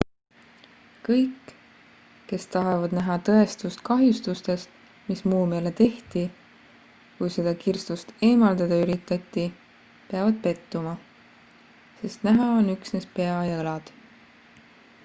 kõik 1.07 1.51
kes 2.31 2.45
tahavad 2.55 2.95
näha 2.99 3.17
tõestust 3.27 3.83
kahjustustest 3.89 5.03
mis 5.11 5.21
muumiale 5.33 5.73
tehti 5.81 6.23
kui 7.19 7.29
seda 7.37 7.53
kirstust 7.65 8.15
eemaldada 8.31 8.81
üritati 8.87 9.45
peavad 10.11 10.43
pettuma 10.49 10.97
sest 12.01 12.29
näha 12.33 12.49
on 12.59 12.73
üksnes 12.77 13.07
pea 13.19 13.39
ja 13.53 13.61
õlad 13.65 13.97